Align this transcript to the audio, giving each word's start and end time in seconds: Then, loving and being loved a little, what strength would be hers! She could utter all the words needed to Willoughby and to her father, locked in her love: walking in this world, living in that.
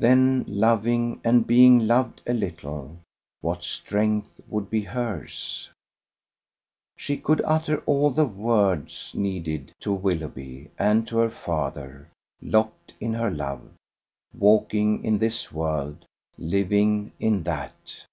Then, 0.00 0.44
loving 0.48 1.20
and 1.22 1.46
being 1.46 1.86
loved 1.86 2.20
a 2.26 2.32
little, 2.34 2.98
what 3.40 3.62
strength 3.62 4.28
would 4.48 4.68
be 4.70 4.82
hers! 4.82 5.70
She 6.96 7.16
could 7.16 7.40
utter 7.44 7.78
all 7.86 8.10
the 8.10 8.26
words 8.26 9.12
needed 9.14 9.72
to 9.82 9.92
Willoughby 9.92 10.68
and 10.80 11.06
to 11.06 11.18
her 11.18 11.30
father, 11.30 12.08
locked 12.42 12.92
in 12.98 13.14
her 13.14 13.30
love: 13.30 13.70
walking 14.36 15.04
in 15.04 15.16
this 15.18 15.52
world, 15.52 16.06
living 16.36 17.12
in 17.20 17.44
that. 17.44 18.04